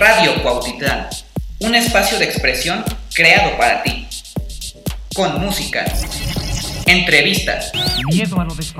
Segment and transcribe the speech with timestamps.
[0.00, 1.10] Radio Cuautitlán,
[1.58, 4.08] un espacio de expresión creado para ti.
[5.14, 5.84] Con música,
[6.86, 7.70] entrevistas,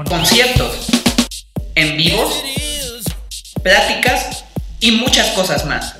[0.08, 0.86] conciertos,
[1.74, 2.42] en vivos,
[3.62, 4.44] pláticas
[4.80, 5.94] y muchas cosas más.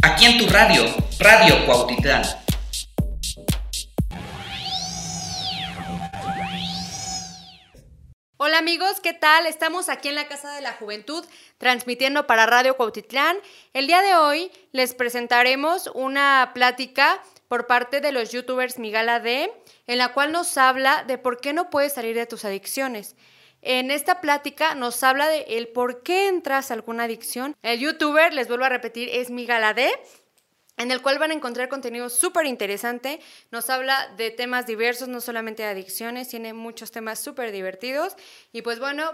[0.00, 0.86] Aquí en tu radio,
[1.18, 2.22] Radio Cuautitlán.
[8.52, 9.46] Hola amigos, ¿qué tal?
[9.46, 11.24] Estamos aquí en la Casa de la Juventud
[11.56, 13.38] transmitiendo para Radio Cuautitlán.
[13.72, 19.50] El día de hoy les presentaremos una plática por parte de los youtubers Migala D,
[19.86, 23.16] en la cual nos habla de por qué no puedes salir de tus adicciones.
[23.62, 27.56] En esta plática nos habla de el por qué entras a alguna adicción.
[27.62, 29.90] El youtuber, les vuelvo a repetir, es Migala D
[30.82, 33.20] en el cual van a encontrar contenido súper interesante.
[33.50, 38.16] Nos habla de temas diversos, no solamente de adicciones, tiene muchos temas súper divertidos.
[38.52, 39.04] Y pues bueno,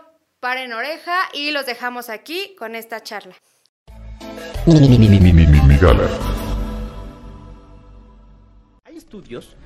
[0.41, 3.37] paren oreja y los dejamos aquí con esta charla.
[8.85, 9.57] Hay estudios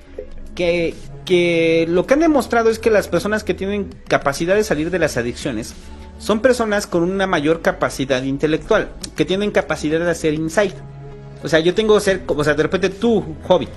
[0.56, 4.90] que, que lo que han demostrado es que las personas que tienen capacidad de salir
[4.90, 5.74] de las adicciones
[6.18, 10.74] son personas con una mayor capacidad intelectual, que tienen capacidad de hacer insight.
[11.42, 13.68] O sea, yo tengo que ser, o sea, de repente tú, hobby,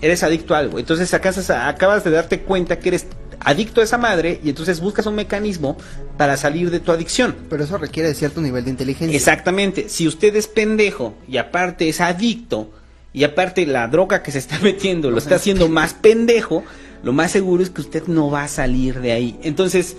[0.00, 0.78] eres adicto a algo.
[0.78, 3.06] Entonces acabas de darte cuenta que eres
[3.40, 5.76] adicto a esa madre y entonces buscas un mecanismo
[6.16, 7.36] para salir de tu adicción.
[7.48, 9.16] Pero eso requiere de cierto nivel de inteligencia.
[9.16, 9.88] Exactamente.
[9.88, 12.70] Si usted es pendejo y aparte es adicto
[13.12, 16.64] y aparte la droga que se está metiendo lo está haciendo más pendejo,
[17.02, 19.38] lo más seguro es que usted no va a salir de ahí.
[19.42, 19.96] Entonces,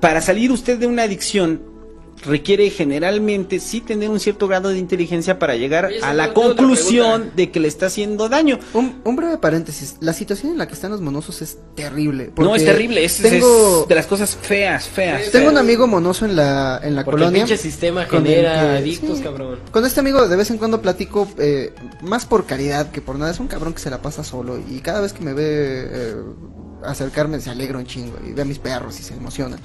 [0.00, 1.62] para salir usted de una adicción,
[2.24, 7.50] requiere generalmente sí tener un cierto grado de inteligencia para llegar a la conclusión de
[7.50, 8.58] que le está haciendo daño.
[8.74, 12.30] Un, breve paréntesis, la situación en la que están los monosos es terrible.
[12.36, 15.30] No, es terrible, es, de las cosas feas, feas.
[15.30, 17.42] Tengo un amigo monoso en la, en la colonia.
[17.42, 19.58] El pinche sistema genera adictos, cabrón.
[19.70, 23.30] Con este amigo de vez en cuando platico, eh, más por caridad que por nada,
[23.30, 26.14] es un cabrón que se la pasa solo y cada vez que me ve eh,
[26.84, 29.58] acercarme se alegra un chingo y ve a mis perros y se emociona.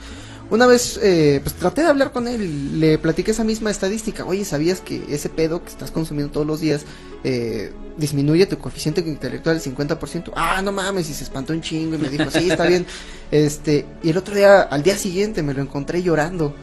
[0.49, 4.25] Una vez, eh, pues traté de hablar con él, le platiqué esa misma estadística.
[4.25, 6.85] Oye, ¿sabías que ese pedo que estás consumiendo todos los días
[7.23, 10.31] eh, disminuye tu coeficiente intelectual del 50%?
[10.35, 12.85] Ah, no mames, y se espantó un chingo y me dijo, sí, está bien.
[13.31, 16.53] Este, y el otro día, al día siguiente, me lo encontré llorando.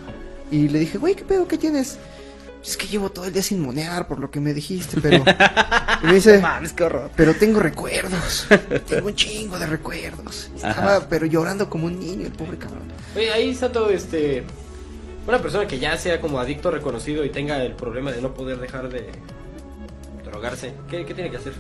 [0.51, 1.49] Y le dije, güey, ¿qué pedo?
[1.49, 1.99] ¿Qué tienes?
[2.65, 5.25] Es que llevo todo el día sin monear por lo que me dijiste, pero...
[6.03, 6.43] me dice,
[6.77, 7.11] qué horror.
[7.17, 8.47] pero tengo recuerdos,
[8.89, 10.51] tengo un chingo de recuerdos.
[10.55, 12.83] Estaba pero llorando como un niño, el pobre cabrón.
[13.17, 14.45] Oye, ahí está todo este...
[15.27, 18.59] Una persona que ya sea como adicto reconocido y tenga el problema de no poder
[18.59, 19.09] dejar de
[20.25, 21.53] drogarse, ¿qué, tiene que hacer?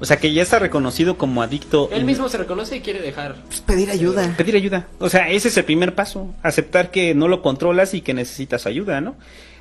[0.00, 1.90] O sea, que ya está reconocido como adicto.
[1.92, 3.36] Él mismo se reconoce y quiere dejar.
[3.48, 4.32] Pues pedir ayuda.
[4.36, 4.86] Pedir ayuda.
[5.00, 6.32] O sea, ese es el primer paso.
[6.42, 9.16] Aceptar que no lo controlas y que necesitas ayuda, ¿no?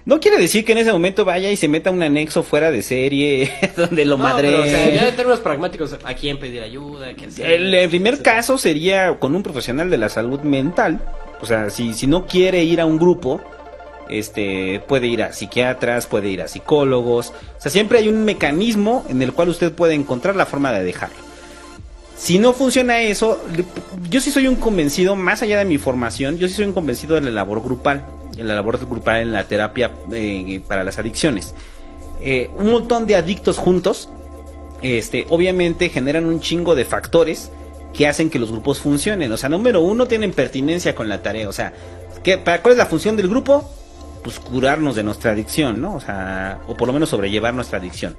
[0.07, 2.81] No quiere decir que en ese momento vaya y se meta un anexo fuera de
[2.81, 4.55] serie donde lo madre.
[4.55, 7.09] o sea, ya en términos pragmáticos, ¿a quién pedir ayuda?
[7.09, 11.01] el, primer caso sería con un profesional de la salud mental.
[11.41, 13.41] O sea, si, si no quiere ir a un grupo,
[14.09, 17.33] este puede ir a psiquiatras, puede ir a psicólogos.
[17.57, 20.85] O sea, siempre hay un mecanismo en el cual usted puede encontrar la forma de
[20.85, 21.17] dejarlo.
[22.15, 23.43] Si no funciona eso,
[24.09, 27.15] yo sí soy un convencido, más allá de mi formación, yo sí soy un convencido
[27.15, 28.05] de la labor grupal
[28.37, 31.53] en la labor grupal en la terapia eh, para las adicciones.
[32.21, 34.09] Eh, un montón de adictos juntos,
[34.81, 37.51] este, obviamente generan un chingo de factores
[37.93, 39.31] que hacen que los grupos funcionen.
[39.31, 41.49] O sea, número uno, tienen pertinencia con la tarea.
[41.49, 41.73] O sea,
[42.23, 43.69] ¿qué, para, ¿cuál es la función del grupo?
[44.23, 45.95] Pues curarnos de nuestra adicción, ¿no?
[45.95, 48.15] O sea, o por lo menos sobrellevar nuestra adicción.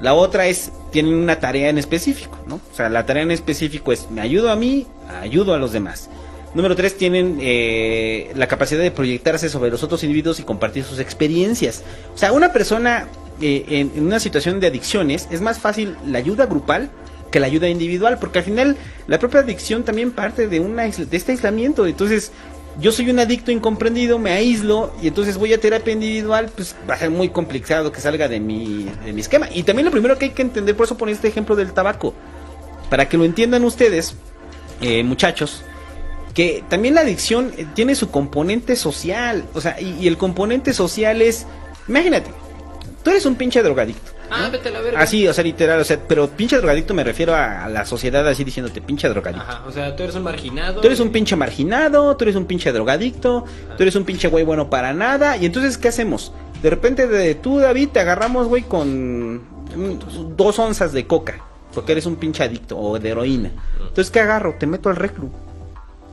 [0.00, 2.56] La otra es, tienen una tarea en específico, ¿no?
[2.56, 4.86] O sea, la tarea en específico es, me ayudo a mí,
[5.22, 6.10] ayudo a los demás.
[6.56, 11.00] Número tres, tienen eh, la capacidad de proyectarse sobre los otros individuos y compartir sus
[11.00, 11.84] experiencias.
[12.14, 13.08] O sea, una persona
[13.42, 16.88] eh, en, una situación de adicciones es más fácil la ayuda grupal
[17.30, 21.16] que la ayuda individual, porque al final la propia adicción también parte de, una, de
[21.18, 21.86] este aislamiento.
[21.86, 22.32] Entonces,
[22.80, 26.94] yo soy un adicto incomprendido, me aíslo y entonces voy a terapia individual, pues va
[26.94, 29.46] a ser muy complicado que salga de mi, de mi esquema.
[29.52, 32.14] Y también lo primero que hay que entender, por eso pone este ejemplo del tabaco,
[32.88, 34.14] para que lo entiendan ustedes,
[34.80, 35.62] eh, muchachos,
[36.36, 41.22] que también la adicción eh, tiene su componente social, o sea, y, el componente social
[41.22, 41.46] es,
[41.88, 42.30] imagínate,
[43.02, 44.12] tú eres un pinche drogadicto.
[44.30, 45.00] Ah, vete a la verga.
[45.00, 48.44] Así, o sea, literal, o sea, pero pinche drogadicto me refiero a, la sociedad así
[48.44, 49.46] diciéndote pinche drogadicto.
[49.48, 50.82] Ajá, o sea, tú eres un marginado.
[50.82, 54.44] Tú eres un pinche marginado, tú eres un pinche drogadicto, tú eres un pinche güey
[54.44, 56.34] bueno para nada, y entonces, ¿qué hacemos?
[56.62, 59.40] De repente, de tú, David, te agarramos, güey, con
[60.36, 61.42] dos onzas de coca,
[61.72, 63.52] porque eres un pinche adicto, o de heroína.
[63.80, 64.56] Entonces, ¿qué agarro?
[64.58, 65.30] Te meto al reclu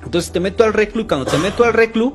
[0.06, 2.14] entonces te meto al reclu y cuando te meto al reclu,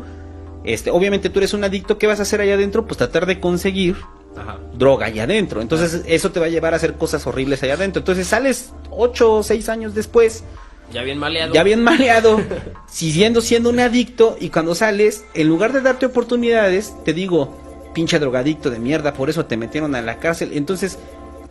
[0.64, 2.85] este, obviamente tú eres un adicto, ¿qué vas a hacer allá adentro?
[2.87, 3.96] Pues tratar de conseguir
[4.37, 4.58] Ajá.
[4.76, 5.61] droga allá adentro.
[5.62, 8.00] Entonces eso te va a llevar a hacer cosas horribles allá adentro.
[8.00, 10.44] Entonces sales 8 o 6 años después,
[10.93, 11.55] Ya bien maleado.
[11.55, 12.40] ya bien maleado,
[12.88, 18.19] siguiendo siendo un adicto y cuando sales, en lugar de darte oportunidades, te digo, pinche
[18.19, 20.50] drogadicto de mierda, por eso te metieron a la cárcel.
[20.55, 20.99] Entonces,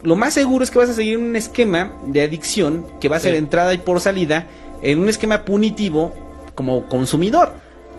[0.03, 3.19] lo más seguro es que vas a seguir un esquema de adicción que va a
[3.19, 4.47] ser entrada y por salida
[4.83, 6.13] en un esquema punitivo
[6.57, 7.53] como consumidor.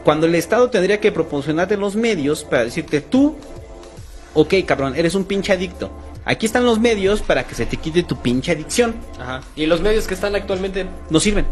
[0.05, 3.37] Cuando el Estado tendría que proporcionarte los medios para decirte tú,
[4.35, 5.91] ok cabrón, eres un pinche adicto.
[6.25, 8.97] Aquí están los medios para que se te quite tu pinche adicción.
[9.19, 9.41] Ajá.
[9.57, 10.87] Y los medios que están actualmente.
[11.09, 11.47] No sirven.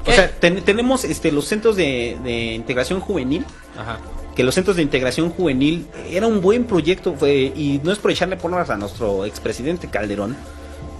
[0.00, 0.12] O ¿Qué?
[0.14, 3.44] sea, ten- tenemos este, los centros de, de integración juvenil
[3.76, 3.98] Ajá.
[4.34, 8.10] que los centros de integración juvenil era un buen proyecto fue, y no es por
[8.10, 10.36] echarle porras a nuestro expresidente Calderón,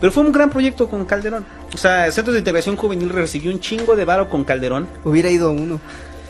[0.00, 1.44] pero fue un gran proyecto con Calderón.
[1.74, 4.88] O sea, centros de integración juvenil recibió un chingo de varo con Calderón.
[5.04, 5.80] Hubiera ido uno.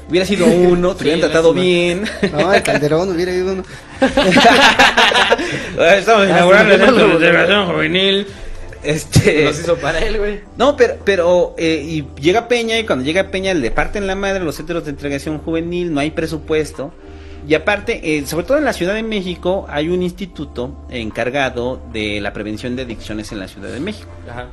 [0.08, 2.04] Hubiera sido uno, te hubieran Sí, tratado bien.
[2.32, 3.62] No, el Calderón hubiera ido uno.
[5.84, 8.26] Estamos inaugurando el centro de integración juvenil.
[8.82, 10.40] Este, Los hizo para él, güey.
[10.56, 14.40] No, pero, pero eh, y llega Peña y cuando llega Peña le parten la madre
[14.40, 16.92] los centros de integración juvenil, no hay presupuesto.
[17.48, 22.20] Y aparte, eh, sobre todo en la Ciudad de México, hay un instituto encargado de
[22.20, 24.10] la prevención de adicciones en la Ciudad de México.
[24.30, 24.48] Ajá.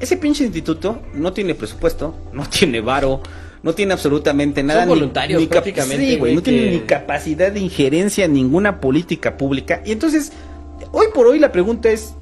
[0.00, 3.20] Ese pinche instituto no tiene presupuesto, no tiene varo,
[3.62, 4.86] no tiene absolutamente nada.
[4.86, 9.36] voluntarios ni prácticamente, sí, güey, güey, no tiene ni capacidad de injerencia en ninguna política
[9.36, 9.82] pública.
[9.84, 10.32] Y entonces,
[10.92, 12.14] hoy por hoy la pregunta es,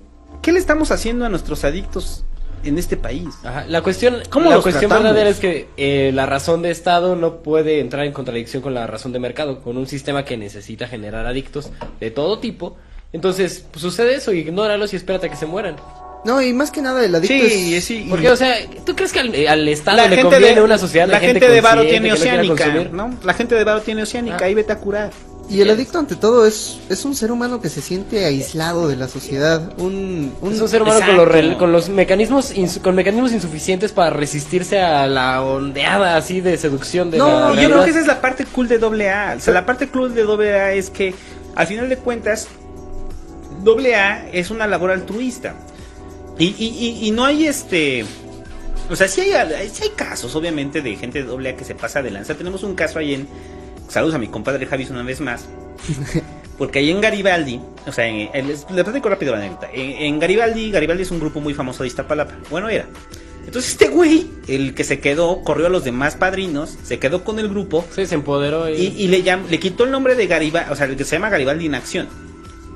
[0.42, 2.24] ¿qué le estamos haciendo a nuestros adictos
[2.64, 3.28] en este país?
[3.44, 3.64] Ajá.
[3.68, 5.04] La cuestión, ¿Cómo la cuestión tratamos?
[5.04, 8.86] verdadera es que eh, la razón de Estado no puede entrar en contradicción con la
[8.86, 11.70] razón de mercado, con un sistema que necesita generar adictos
[12.00, 12.76] de todo tipo.
[13.12, 15.76] Entonces, pues, sucede eso, ignóralos y espérate a que se mueran.
[16.24, 17.84] No, y más que nada el adicto Sí, es...
[17.84, 18.06] sí.
[18.08, 18.54] Porque, o sea,
[18.86, 21.18] ¿tú crees que al, eh, al Estado la le gente conviene de una sociedad la
[21.18, 22.92] gente, de Varo tiene que no quiera oceánica, consumir?
[22.92, 23.18] ¿no?
[23.24, 24.44] La gente de Varo tiene oceánica, Ah.
[24.44, 25.10] ahí vete a curar.
[25.50, 28.96] Y el adicto ante todo es, es un ser humano que se siente aislado de
[28.96, 29.72] la sociedad.
[29.78, 33.92] Un, un, Es un ser humano con los, con los mecanismos insu- con mecanismos insuficientes
[33.92, 38.00] para resistirse a la ondeada así de seducción de No, la yo creo que esa
[38.00, 39.34] es la parte cool de AA.
[39.36, 41.14] O sea, la parte cool de AA es que,
[41.54, 42.48] al final de cuentas,
[43.66, 45.54] AA es una labor altruista.
[46.38, 46.66] Y, y,
[47.02, 48.06] y, y no hay este.
[48.90, 52.00] O sea, sí hay, sí hay casos, obviamente, de gente de AA que se pasa
[52.02, 52.34] de lanza.
[52.34, 53.28] Tenemos un caso ahí en.
[53.92, 55.44] Saludos a mi compadre Javis una vez más.
[56.58, 59.68] Porque ahí en Garibaldi, o sea, en, en- les, les platico rápido la anécdota.
[59.72, 62.34] En, en Garibaldi, Garibaldi es un grupo muy famoso de Iztapalapa.
[62.50, 62.86] Bueno, era.
[63.44, 67.38] Entonces este güey, el que se quedó, corrió a los demás padrinos, se quedó con
[67.40, 68.74] el grupo Sí, se empoderó y...
[68.74, 71.16] y, y le, llam- le quitó el nombre de Garibaldi, o sea, el que se
[71.16, 72.08] llama Garibaldi en acción.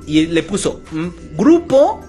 [0.05, 2.01] Y le puso mm, grupo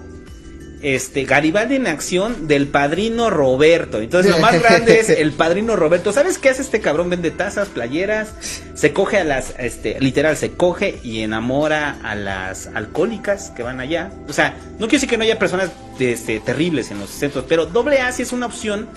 [0.81, 4.01] este Garibaldi en acción del padrino Roberto.
[4.01, 6.11] Entonces lo más grande es el padrino Roberto.
[6.13, 7.09] ¿Sabes qué hace este cabrón?
[7.09, 8.33] Vende tazas, playeras,
[8.79, 13.81] se coge a las, este, literal, se coge y enamora a las alcohólicas que van
[13.81, 14.09] allá.
[14.29, 17.65] O sea, no quiero decir que no haya personas este, terribles en los centros, pero
[17.65, 18.87] doble A sí es una opción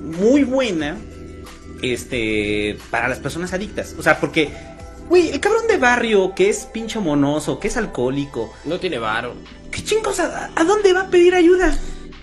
[0.00, 0.96] muy buena
[1.80, 3.94] este para las personas adictas.
[3.96, 4.50] O sea, porque,
[5.08, 9.34] güey, el cabrón de barrio que es pinche monoso, que es alcohólico, No tiene varo.
[9.70, 10.18] ¿qué chingos?
[10.18, 11.72] ¿A, a dónde va a pedir ayuda?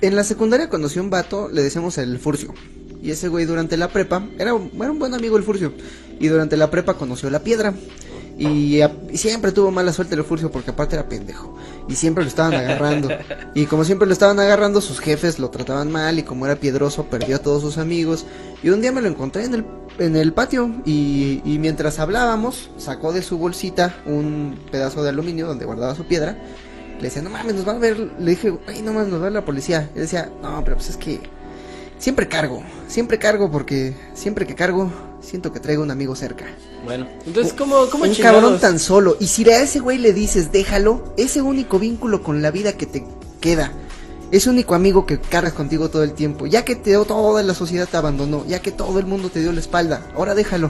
[0.02, 2.54] En la secundaria conocí a un vato, le decíamos el Furcio.
[3.02, 5.74] Y ese güey durante la prepa, era, un- era un buen amigo el Furcio.
[6.20, 7.74] Y durante la prepa conoció la piedra.
[8.40, 8.82] Y,
[9.14, 11.56] siempre tuvo mala suerte el Furcio porque aparte era pendejo.
[11.90, 13.10] Y siempre lo estaban agarrando.
[13.56, 16.20] y como siempre lo estaban agarrando, sus jefes lo trataban mal.
[16.20, 18.26] Y como era piedroso, perdió a todos sus amigos.
[18.64, 19.66] Y un día me lo encontré en el,
[20.00, 20.72] en el patio.
[20.86, 26.06] Y, y mientras hablábamos, sacó de su bolsita un pedazo de aluminio donde guardaba su
[26.06, 26.38] piedra.
[26.98, 27.98] Le decía, no mames, nos va a ver.
[28.20, 29.90] Le dije, ay, no mames, nos va a ver la policía.
[29.96, 31.20] Y decía, no, pero pues es que
[31.98, 36.46] siempre cargo, siempre cargo porque siempre que cargo siento que traigo un amigo cerca.
[36.86, 38.42] Bueno, entonces, ¿cómo, cómo un chingados?
[38.42, 39.18] cabrón tan solo.
[39.20, 42.86] Y si a ese güey le dices, déjalo, ese único vínculo con la vida que
[42.86, 43.04] te
[43.42, 43.72] queda.
[44.32, 46.48] Ese único amigo que cargas contigo todo el tiempo.
[46.48, 48.46] Ya que te, toda la sociedad te abandonó.
[48.46, 50.06] Ya que todo el mundo te dio la espalda.
[50.16, 50.70] Ahora déjalo.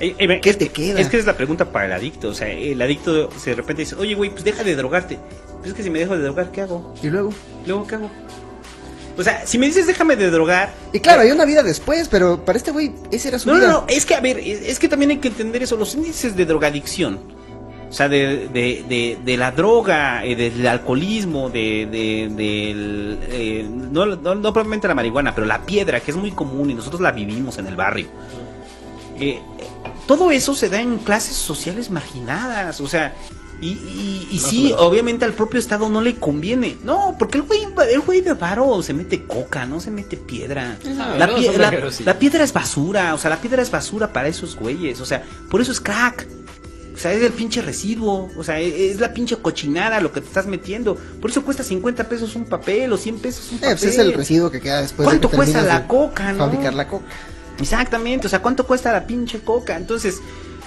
[0.00, 1.00] Eh, eh, ¿Qué es te que- queda?
[1.00, 2.28] Es que es la pregunta para el adicto.
[2.28, 5.18] O sea, el adicto se de repente dice, oye, güey, pues deja de drogarte.
[5.58, 6.94] Pues es que si me dejo de drogar, ¿qué hago?
[7.02, 7.30] Y luego.
[7.64, 8.10] Luego, ¿qué hago?
[9.18, 10.72] O sea, si me dices déjame de drogar.
[10.92, 13.60] Y claro, hay una vida después, pero para este güey, ese era su No, no,
[13.60, 13.72] vida.
[13.72, 15.76] no, es que a ver, es, es que también hay que entender eso.
[15.76, 17.18] Los índices de drogadicción,
[17.88, 23.66] o sea, de, de, de, de la droga, eh, del alcoholismo, de, de, del, eh,
[23.68, 27.00] no, no, no probablemente la marihuana, pero la piedra, que es muy común y nosotros
[27.00, 28.08] la vivimos en el barrio.
[29.18, 29.40] Eh,
[30.06, 33.14] todo eso se da en clases sociales marginadas, o sea,
[33.60, 36.76] y, y, y sí, obviamente al propio Estado no le conviene.
[36.84, 40.76] No, porque el güey, el güey de varo se mete coca, no se mete piedra.
[40.98, 42.04] Ah, La, no, pie- son la- viajeros, sí.
[42.04, 45.24] la piedra es basura, o sea, la piedra es basura para esos güeyes, o sea,
[45.50, 46.26] por eso es crack.
[46.94, 48.30] O sea, es el pinche residuo.
[48.38, 50.94] O sea, e- es la pinche cochinada lo que te estás metiendo.
[51.20, 53.76] Por eso cuesta 50 pesos un papel o 100 pesos un Eh, papel.
[53.78, 56.38] pues es el residuo que queda después ¿Cuánto de que cuesta la de coca, no?
[56.46, 57.04] Fabricar la coca.
[57.60, 59.76] Exactamente, o sea, ¿cuánto cuesta la pinche coca?
[59.76, 60.20] Entonces,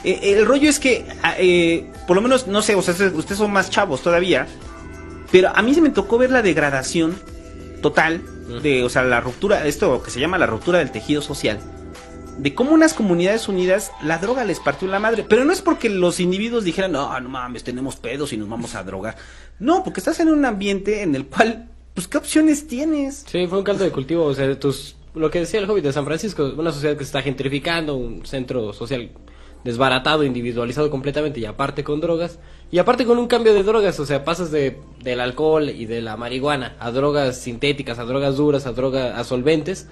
[0.04, 3.14] eh, el rollo es que, ah, eh, por lo menos, no sé, o sea, ustedes
[3.14, 4.48] ustedes son más chavos todavía,
[5.32, 7.16] pero a mí se me tocó ver la degradación
[7.82, 8.22] total
[8.62, 11.60] de, o sea, la ruptura, esto que se llama la ruptura del tejido social,
[12.38, 15.90] de cómo unas comunidades unidas la droga les partió la madre, pero no es porque
[15.90, 19.18] los individuos dijeran, no, no mames, tenemos pedos y nos vamos a drogar,
[19.60, 23.26] no, porque estás en un ambiente en el cual, pues, ¿qué opciones tienes?
[23.28, 25.94] Sí, fue un caldo de cultivo, o sea, tus, lo que decía el Hobbit de
[25.94, 29.12] San Francisco, una sociedad que se está gentrificando, un centro social
[29.64, 32.40] desbaratado, individualizado completamente y aparte con drogas,
[32.72, 36.02] y aparte con un cambio de drogas, o sea, pasas de, del alcohol y de
[36.02, 39.88] la marihuana a drogas sintéticas, a drogas duras, a drogas, a solventes,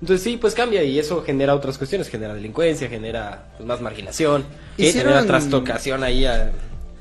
[0.00, 4.44] entonces sí, pues cambia y eso genera otras cuestiones, genera delincuencia, genera pues, más marginación,
[4.78, 6.52] y Hicieron- genera trastocación ahí a-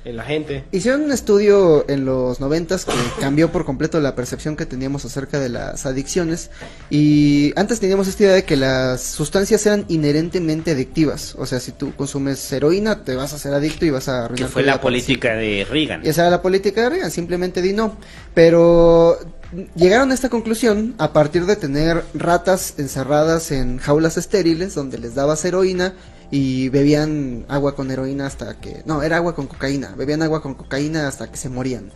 [0.10, 0.64] en la gente.
[0.72, 5.40] Hicieron un estudio en los noventas que cambió por completo la percepción que teníamos acerca
[5.40, 6.52] de las adicciones
[6.90, 11.72] y antes teníamos esta idea de que las sustancias eran inherentemente adictivas, o sea, si
[11.72, 14.68] tú consumes heroína te vas a hacer adicto y vas a Que arruinar fue tu
[14.68, 16.06] la por política de Reagan.
[16.06, 17.98] Y esa era la política de Reagan, simplemente di no.
[18.34, 19.20] Pero
[19.76, 25.16] llegaron a esta conclusión a partir de tener ratas encerradas en jaulas estériles donde les
[25.16, 25.94] dabas heroína
[26.32, 28.84] y bebían agua con heroína hasta que...
[28.86, 29.96] No, era agua con cocaína.
[29.96, 31.92] Bebían agua con cocaína hasta que se morían.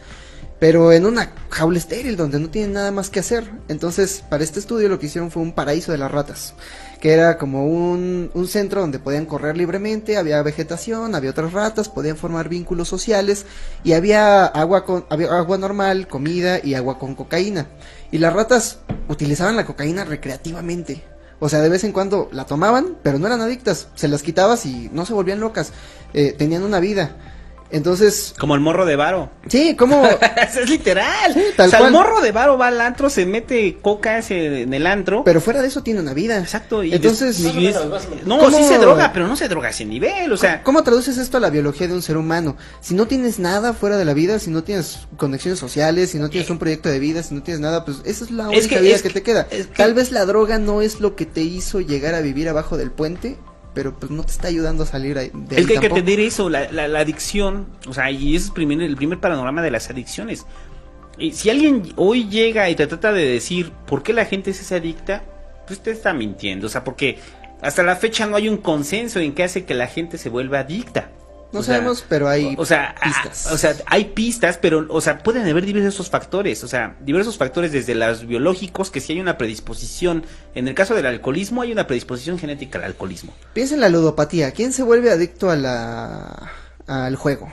[0.64, 3.52] Pero en una jaula estéril donde no tienen nada más que hacer.
[3.68, 6.54] Entonces, para este estudio lo que hicieron fue un paraíso de las ratas.
[7.02, 11.90] Que era como un, un centro donde podían correr libremente, había vegetación, había otras ratas,
[11.90, 13.46] podían formar vínculos sociales
[13.84, 17.68] y había agua, con, había agua normal, comida y agua con cocaína.
[18.10, 18.78] Y las ratas
[19.10, 21.04] utilizaban la cocaína recreativamente.
[21.42, 23.90] O sea, de vez en cuando la tomaban, pero no eran adictas.
[23.96, 25.74] Se las quitabas y no se volvían locas.
[26.14, 27.18] Eh, tenían una vida.
[27.74, 29.32] Entonces, Como el morro de Varo.
[29.48, 30.06] sí, como...
[30.38, 31.34] es literal.
[31.58, 31.92] tal o sea, cual.
[31.92, 35.24] el morro de Varo va al antro, se mete coca ese- en el antro.
[35.24, 36.38] Pero fuera de eso tiene una vida.
[36.40, 36.84] Exacto.
[36.84, 37.74] Y Entonces, y-
[38.26, 40.32] no, ¿Cómo- sí se droga, pero no se droga a ese nivel.
[40.32, 42.56] O sea, ¿Cómo traduces esto a la biología de un ser humano?
[42.80, 46.30] Si no tienes nada fuera de la vida, si no tienes conexiones sociales, si no
[46.30, 48.76] tienes un proyecto de vida, si no tienes nada, pues esa es la Es única
[48.76, 49.48] que- vida es que, que- te queda.
[49.50, 52.48] es que- Tal vez la droga no es lo que te hizo llegar a vivir
[52.50, 53.38] abajo del puente,
[53.74, 56.20] pero pues no te está ayudando a salir de ahí es que hay que entender
[56.20, 57.68] eso, la, la- la adicción.
[57.88, 60.46] O sea, y ese es primer- el primer panorama de las adicciones.
[61.18, 64.76] Y si alguien hoy llega y te trata de decir por qué la gente se
[64.76, 65.24] adicta,
[65.68, 66.68] pues te está mintiendo.
[66.68, 67.20] O sea, porque
[67.62, 70.60] hasta la fecha no hay un consenso en qué hace que la gente se vuelva
[70.60, 71.10] adicta.
[71.54, 73.52] No O sea, sabemos, pero hay o sea, a- pistas.
[73.52, 77.72] o sea, hay pistas, pero, o sea, pueden haber diversos factores, o sea, diversos factores
[77.72, 81.86] desde los biológicos, que si hay una predisposición, en el caso del alcoholismo hay una
[81.88, 83.34] predisposición genética al alcoholismo.
[83.54, 84.52] Piensa en la ludopatía.
[84.52, 86.52] ¿Quién se vuelve adicto a la
[86.88, 87.52] al juego?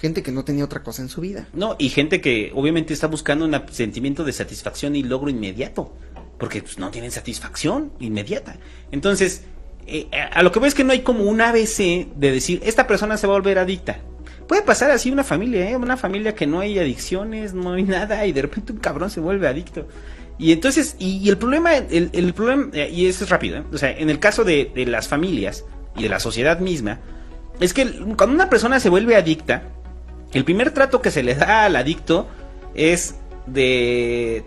[0.00, 1.48] Gente que no tenía otra cosa en su vida.
[1.52, 5.92] No, y gente que obviamente está buscando un sentimiento de satisfacción y logro inmediato,
[6.38, 8.56] porque pues, no tienen satisfacción inmediata.
[8.92, 9.42] Entonces,
[9.86, 12.86] eh, a lo que veo es que no hay como un ABC de decir, esta
[12.86, 13.98] persona se va a volver adicta.
[14.46, 15.76] Puede pasar así una familia, ¿eh?
[15.76, 19.20] una familia que no hay adicciones, no hay nada, y de repente un cabrón se
[19.20, 19.86] vuelve adicto.
[20.38, 23.90] Y entonces, y, el problema, el, el problema, eh, y eso es rápido, o sea,
[23.92, 25.64] en el caso de, de las familias
[25.96, 27.00] y de la sociedad misma,
[27.60, 27.86] es que
[28.16, 29.62] cuando una persona se vuelve adicta,
[30.32, 32.26] el primer trato que se le da al adicto
[32.74, 33.14] es
[33.46, 34.44] de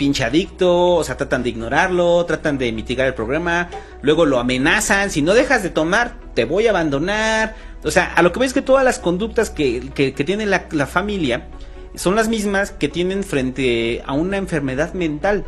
[0.00, 3.68] pinche adicto, o sea, tratan de ignorarlo, tratan de mitigar el problema,
[4.00, 7.54] luego lo amenazan, si no dejas de tomar, te voy a abandonar.
[7.84, 10.64] O sea, a lo que ves que todas las conductas que, que- que tiene la,
[10.70, 11.48] la familia
[11.94, 15.44] son las mismas que tienen frente a una enfermedad mental.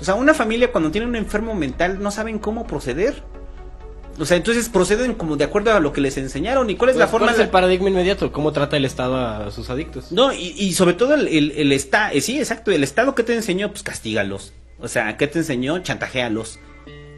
[0.00, 3.24] O sea, una familia cuando tiene un enfermo mental no saben cómo proceder.
[4.18, 6.68] O sea, entonces proceden como de acuerdo a lo que les enseñaron.
[6.70, 7.26] ¿Y cuál es la Pues, forma?
[7.28, 8.30] ¿Cuál es el paradigma inmediato?
[8.32, 10.12] ¿Cómo trata el Estado a sus adictos?
[10.12, 13.22] no, y, y sobre todo el, el, el esta- eh, sí, exacto, el Estado que
[13.24, 14.52] te enseñó, pues castígalos.
[14.80, 15.78] O sea, ¿qué te enseñó?
[15.80, 16.58] Chantajéalos.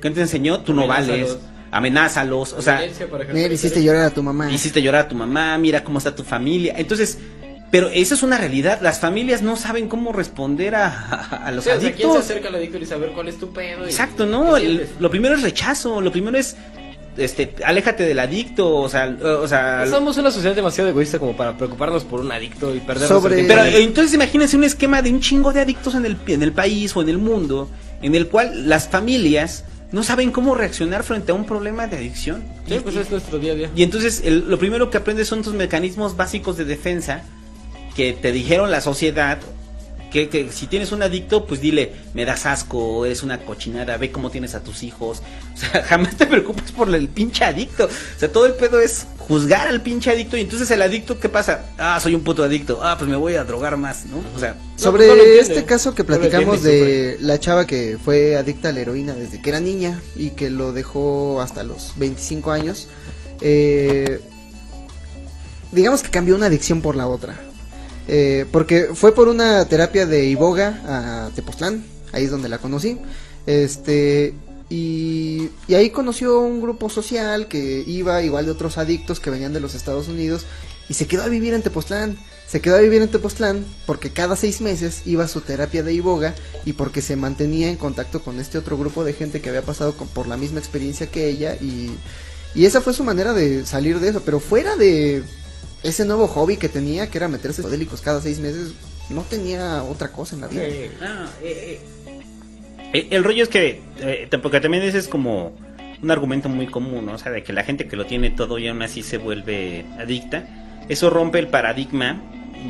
[0.00, 0.60] ¿Qué te enseñó?
[0.60, 1.36] Tú no vales.
[1.70, 2.52] Amenázalos.
[2.52, 2.80] O sea.
[3.32, 4.50] Mira, hiciste llorar a tu mamá.
[4.52, 6.74] hiciste llorar a tu mamá, mira cómo está tu familia.
[6.76, 7.18] Entonces,
[7.70, 8.78] pero eso es una realidad.
[8.80, 12.04] Las familias no saben cómo responder a, a- a los Sí, o sea, ¿quién se
[12.04, 12.24] adictos.
[12.24, 13.84] acerca al adicto y saber cuál es tu pedo?
[13.84, 14.56] Exacto, y ¿no?
[14.56, 16.56] El- lo primero es rechazo, lo primero es,
[17.16, 21.56] este, aléjate del adicto, o sea, o sea, Somos una sociedad demasiado egoísta como para
[21.56, 25.20] preocuparnos por un adicto y perder Sobre- Pero eh, entonces imagínense un esquema de un
[25.20, 27.68] chingo de adictos en el, en el país o en el mundo,
[28.02, 32.42] en el cual las familias no saben cómo reaccionar frente a un problema de adicción.
[32.68, 33.70] Sí, pues es nuestro día a día.
[33.76, 37.22] Y entonces el- lo primero que aprendes son tus mecanismos básicos de defensa
[37.94, 39.38] que te dijeron la sociedad.
[40.16, 44.10] Que, que si tienes un adicto, pues dile, me das asco, eres una cochinada, ve
[44.10, 45.20] cómo tienes a tus hijos.
[45.56, 47.84] O sea, jamás te preocupes por el pinche adicto.
[47.86, 51.28] O sea, todo el pedo es juzgar al pinche adicto y entonces el adicto, ¿qué
[51.30, 51.66] pasa?
[51.78, 52.80] Ah, soy un puto adicto.
[52.82, 54.22] Ah, pues me voy a drogar más, ¿no?
[54.34, 55.40] O sea, Sobre no lo entiende.
[55.54, 59.40] este caso que No platicamos de la chava que fue adicta a la heroína desde
[59.40, 62.88] que era niña y que lo dejó hasta los 25 años,
[63.40, 64.20] eh,
[65.72, 67.38] digamos que cambió una adicción por la otra.
[68.08, 72.98] Eh, porque fue por una terapia de iboga a Tepoztlán, ahí es donde la conocí.
[73.46, 74.34] Este,
[74.68, 79.52] y, y ahí conoció un grupo social que iba igual de otros adictos que venían
[79.52, 80.44] de los Estados Unidos
[80.88, 82.16] y se quedó a vivir en Tepoztlán.
[82.48, 85.92] Se quedó a vivir en Tepoztlán porque cada seis meses iba a su terapia de
[85.92, 86.34] iboga
[86.64, 89.94] y porque se mantenía en contacto con este otro grupo de gente que había pasado
[89.94, 91.90] por la misma experiencia que ella y,
[92.54, 94.22] y esa fue su manera de salir de eso.
[94.24, 95.24] Pero fuera de
[95.82, 98.72] ese nuevo hobby que tenía, que era meterse psicodélicos cada seis meses,
[99.10, 100.62] no tenía otra cosa en la vida.
[101.00, 101.80] Ah, eh,
[102.92, 105.56] eh, el rollo es que, eh, porque también ese es como
[106.02, 107.12] un argumento muy común, ¿no?
[107.12, 109.84] O sea, de que la gente que lo tiene todo y aún así se vuelve
[109.98, 110.46] adicta,
[110.88, 112.22] eso rompe el paradigma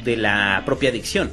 [0.05, 1.31] de la propia adicción.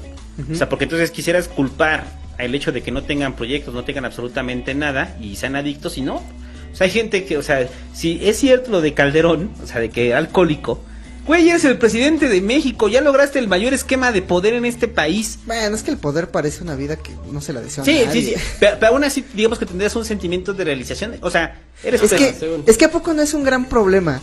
[0.51, 2.05] O sea, porque entonces quisieras culpar
[2.39, 6.01] al hecho de que no tengan proyectos, no tengan absolutamente nada y sean adictos y
[6.01, 6.15] no.
[6.15, 9.79] O sea, hay gente que, o sea, si es cierto lo de Calderón, o sea,
[9.79, 10.83] de que alcohólico,
[11.25, 14.87] güey, eres el presidente de México, ya lograste el mayor esquema de poder en este
[14.87, 15.39] país.
[15.45, 17.97] Bueno, es que el poder parece una vida que no se la desea a Sí,
[17.99, 18.21] sí, nadie.
[18.37, 18.43] sí.
[18.59, 21.15] Pero, pero aún así, digamos que tendrías un sentimiento de realización.
[21.21, 22.63] O sea, eres Es que, según.
[22.67, 24.21] es que a poco no es un gran problema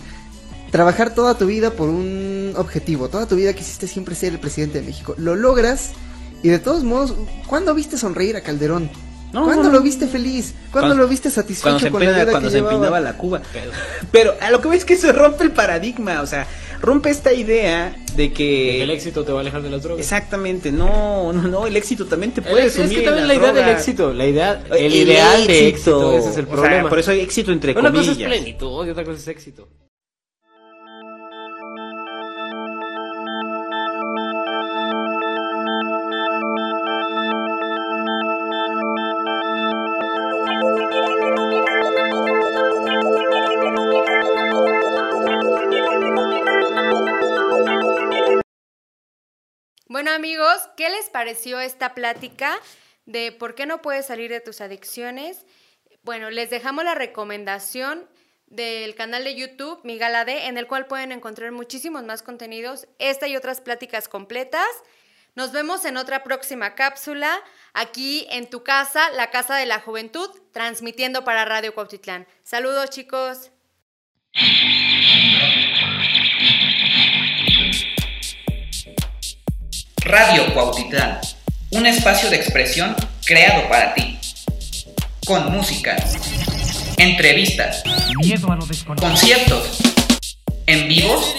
[0.71, 4.81] trabajar toda tu vida por un objetivo, toda tu vida quisiste siempre ser el presidente
[4.81, 5.15] de México.
[5.19, 5.91] Lo logras
[6.43, 7.15] y de todos modos,
[7.47, 8.91] ¿cuándo viste sonreír a Calderón?
[9.33, 10.55] No, ¿Cuándo no, lo viste feliz?
[10.73, 12.75] ¿Cuándo Cuando- lo viste satisfecho cuando se, con la vida cuando que se llevaba?
[12.75, 13.41] empinaba la Cuba.
[14.11, 16.21] Pero a lo que voy es que eso rompe el paradigma.
[16.21, 16.49] O sea,
[16.81, 18.83] rompe esta idea de De que.
[18.83, 20.01] el éxito te va a alejar de las drogas.
[20.01, 23.35] Exactamente, no, no, no, el éxito también te puede éxito- es sumir que también la
[23.35, 26.13] idea del éxito, la idea, el, El ideal de éxito.
[26.15, 26.89] éxito, ese es el O sea, problema.
[26.89, 28.09] por eso hay éxito entre Una comillas.
[28.17, 29.69] cosa es plenitud y otra cosa es éxito.
[50.01, 52.59] Bueno amigos, ¿qué les pareció esta plática
[53.05, 55.45] de por qué no puedes salir de tus adicciones?
[56.05, 58.09] Bueno, les dejamos la recomendación
[58.47, 63.29] del canal de YouTube Migala D, en el cual pueden encontrar muchísimos más contenidos, esta
[63.29, 64.71] y otras pláticas completas.
[65.35, 67.39] Nos vemos en otra próxima cápsula,
[67.75, 72.27] aquí en tu casa, la Casa de la Juventud, transmitiendo para Radio Cuautitlán.
[72.43, 73.51] Saludos chicos.
[80.11, 81.21] Radio Cuautitlán,
[81.71, 84.19] un espacio de expresión creado para ti.
[85.25, 85.95] Con música,
[86.97, 87.85] entrevistas,
[88.99, 89.79] conciertos,
[90.67, 91.33] en vivos,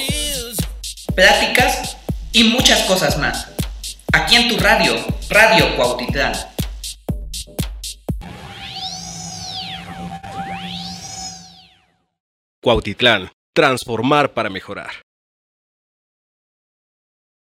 [1.14, 1.98] pláticas
[2.32, 3.50] y muchas cosas más.
[4.14, 4.96] Aquí en tu radio,
[5.30, 6.32] Radio Cuautitlán.
[12.62, 14.92] Cuautitlán, transformar para mejorar.